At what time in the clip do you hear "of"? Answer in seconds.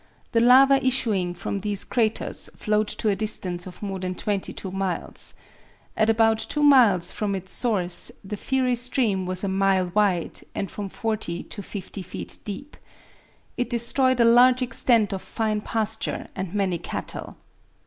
3.67-3.83, 15.13-15.21